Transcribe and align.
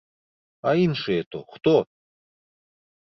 А 0.71 0.73
іншыя 0.85 1.21
то 1.35 1.39
хто? 1.57 1.75